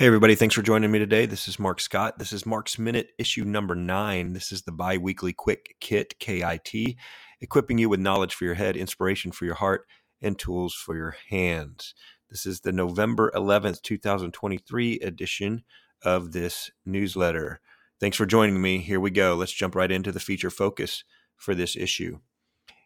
[0.00, 0.34] Hey, everybody.
[0.34, 1.26] Thanks for joining me today.
[1.26, 2.18] This is Marc Scott.
[2.18, 4.32] This is Marc's Minute, issue number nine.
[4.32, 6.96] This is the bi weekly quick kit, KIT,
[7.42, 9.86] equipping you with knowledge for your head, inspiration for your heart,
[10.22, 11.94] and tools for your hands.
[12.30, 15.64] This is the November 11th, 2023 edition
[16.02, 17.60] of this newsletter.
[18.00, 18.78] Thanks for joining me.
[18.78, 19.34] Here we go.
[19.34, 21.04] Let's jump right into the feature focus
[21.36, 22.20] for this issue.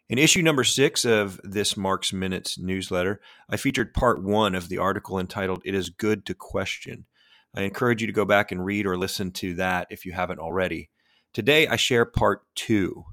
[0.07, 3.19] In issue number six of this Marc's Minutes newsletter,
[3.49, 7.05] I featured part one of the article entitled It is Good to Question.
[7.55, 10.37] I encourage you to go back and read or listen to that if you haven't
[10.37, 10.91] already.
[11.33, 13.05] Today, I share part two.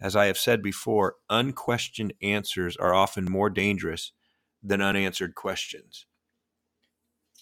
[0.00, 4.10] As I have said before, unquestioned answers are often more dangerous
[4.60, 6.06] than unanswered questions.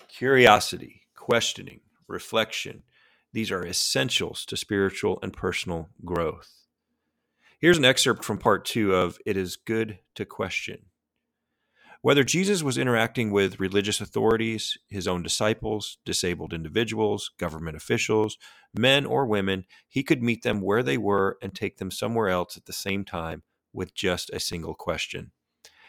[0.08, 2.82] Curiosity, questioning, reflection,
[3.32, 6.67] these are essentials to spiritual and personal growth.
[7.60, 10.86] Here's an excerpt from part two of It is Good to Question.
[12.02, 18.38] Whether Jesus was interacting with religious authorities, his own disciples, disabled individuals, government officials,
[18.72, 22.56] men or women, he could meet them where they were and take them somewhere else
[22.56, 25.32] at the same time with just a single question.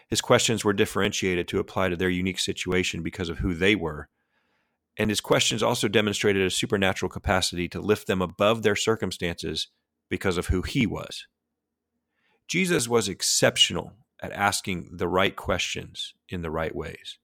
[0.08, 4.09] His questions were differentiated to apply to their unique situation because of who they were.
[4.97, 9.67] And his questions also demonstrated a supernatural capacity to lift them above their circumstances
[10.09, 11.27] because of who he was.
[12.50, 17.19] Jesus was exceptional at asking the right questions in the right ways.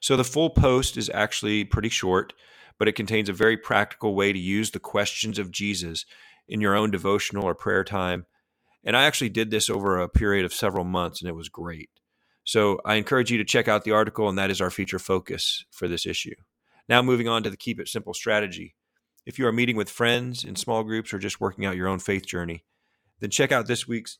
[0.00, 2.32] So the full post is actually pretty short,
[2.78, 6.06] but it contains a very practical way to use the questions of Jesus
[6.46, 8.26] in your own devotional or prayer time.
[8.84, 11.90] And I actually did this over a period of several months, and it was great.
[12.44, 15.64] So I encourage you to check out the article, and that is our feature focus
[15.72, 16.36] for this issue.
[16.88, 18.76] Now, moving on to the Keep It Simple strategy.
[19.24, 21.98] If you are meeting with friends in small groups or just working out your own
[21.98, 22.62] faith journey,
[23.20, 24.18] then check out this week's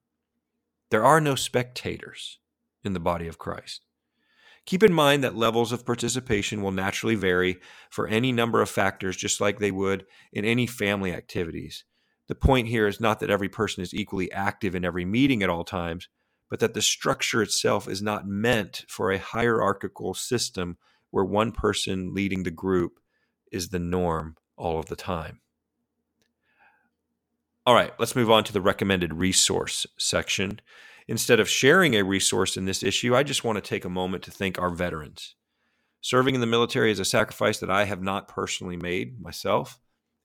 [0.90, 2.38] There are no spectators
[2.82, 3.84] in the body of Christ.
[4.66, 7.58] Keep in mind that levels of participation will naturally vary
[7.90, 11.84] for any number of factors, just like they would in any family activities.
[12.28, 15.48] The point here is not that every person is equally active in every meeting at
[15.48, 16.08] all times,
[16.50, 20.76] but that the structure itself is not meant for a hierarchical system
[21.10, 22.98] where one person leading the group
[23.50, 25.40] is the norm all of the time.
[27.66, 30.60] All right, let's move on to the recommended resource section.
[31.06, 34.24] Instead of sharing a resource in this issue, I just want to take a moment
[34.24, 35.36] to thank our veterans.
[36.00, 39.78] Serving in the military is a sacrifice that I have not personally made myself,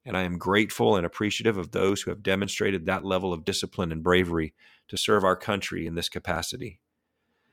[0.04, 3.92] and I am grateful and appreciative of those who have demonstrated that level of discipline
[3.92, 4.54] and bravery
[4.88, 6.80] to serve our country in this capacity.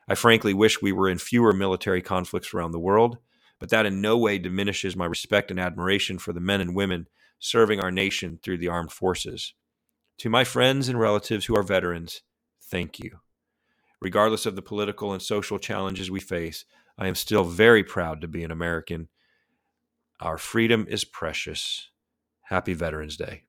[0.07, 3.17] I frankly wish we were in fewer military conflicts around the world,
[3.59, 7.07] but that in no way diminishes my respect and admiration for the men and women
[7.39, 9.53] serving our nation through the armed forces.
[10.19, 12.21] To my friends and relatives who are veterans,
[12.61, 13.19] thank you.
[14.01, 16.65] Regardless of the political and social challenges we face,
[16.97, 19.07] I am still very proud to be an American.
[20.19, 21.89] Our freedom is precious
[22.43, 23.43] Happy Veterans Day.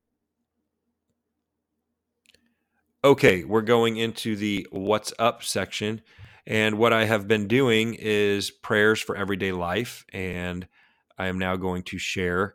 [3.04, 6.00] Okay, we're going into the What's Up section.
[6.46, 10.06] And what I have been doing is prayers for everyday life.
[10.10, 10.66] And
[11.18, 12.54] I am now going to share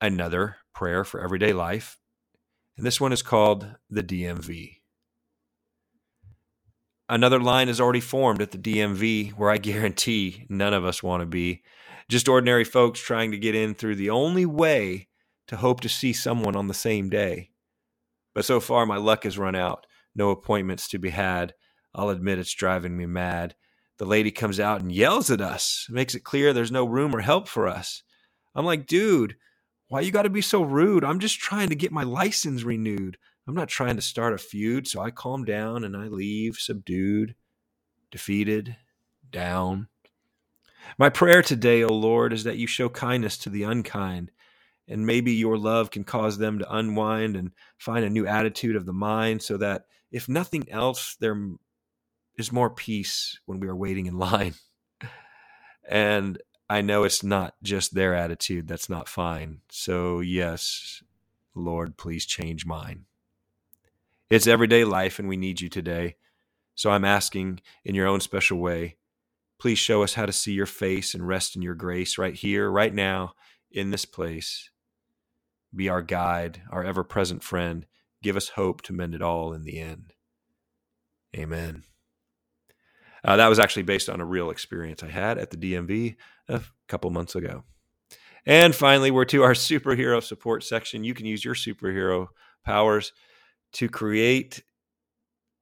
[0.00, 1.96] another prayer for everyday life.
[2.76, 4.78] And this one is called the DMV.
[7.08, 11.20] Another line is already formed at the DMV where I guarantee none of us want
[11.20, 11.62] to be.
[12.08, 15.06] Just ordinary folks trying to get in through the only way
[15.46, 17.50] to hope to see someone on the same day.
[18.36, 19.86] But so far, my luck has run out.
[20.14, 21.54] No appointments to be had.
[21.94, 23.54] I'll admit it's driving me mad.
[23.96, 27.22] The lady comes out and yells at us, makes it clear there's no room or
[27.22, 28.02] help for us.
[28.54, 29.36] I'm like, dude,
[29.88, 31.02] why you got to be so rude?
[31.02, 33.16] I'm just trying to get my license renewed.
[33.48, 37.36] I'm not trying to start a feud, so I calm down and I leave subdued,
[38.10, 38.76] defeated,
[39.30, 39.88] down.
[40.98, 44.30] My prayer today, O Lord, is that you show kindness to the unkind,
[44.88, 48.86] and maybe your love can cause them to unwind and find a new attitude of
[48.86, 51.36] the mind so that, if nothing else, there
[52.38, 54.54] is more peace when we are waiting in line.
[55.88, 59.60] And I know it's not just their attitude that's not fine.
[59.68, 61.02] So, yes,
[61.54, 63.04] Lord, please change mine.
[64.28, 66.16] It's everyday life, and we need you today.
[66.74, 68.96] So I'm asking in your own special way,
[69.58, 72.70] please show us how to see your face and rest in your grace right here,
[72.70, 73.34] right now,
[73.70, 74.70] in this place.
[75.76, 77.86] Be our guide, our ever present friend.
[78.22, 80.14] Give us hope to mend it all in the end.
[81.36, 81.84] Amen.
[83.22, 86.16] Uh, that was actually based on a real experience I had at the DMV
[86.48, 87.64] a couple months ago.
[88.46, 91.04] And finally, we're to our superhero support section.
[91.04, 92.28] You can use your superhero
[92.64, 93.12] powers
[93.72, 94.62] to create,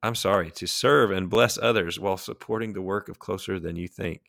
[0.03, 3.89] I'm sorry, to serve and bless others while supporting the work of Closer Than You
[3.89, 4.23] Think.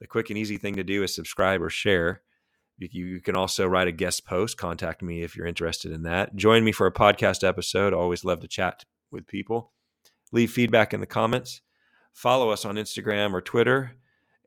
[0.00, 2.20] The quick and easy thing to do is subscribe or share.
[2.78, 4.58] You, you can also write a guest post.
[4.58, 6.36] Contact me if you're interested in that.
[6.36, 7.94] Join me for a podcast episode.
[7.94, 9.72] Always love to chat with people.
[10.32, 11.62] Leave feedback in the comments.
[12.12, 13.92] Follow us on Instagram or Twitter.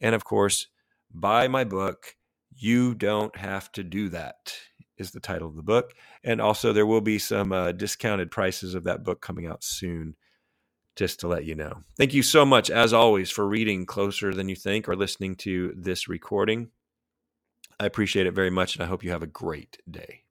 [0.02, 0.68] And of course,
[1.14, 2.16] buy my book,
[2.56, 4.54] You Don't Have to Do That
[4.98, 5.94] is the title of the book.
[6.24, 10.16] And also, there will be some uh, discounted prices of that book coming out soon,
[10.96, 11.84] just to let you know.
[11.98, 15.74] Thank you so much, as always, for reading Closer Than You Think or listening to
[15.78, 16.70] this recording.
[17.80, 20.24] I appreciate it very much, and I hope you have a great day.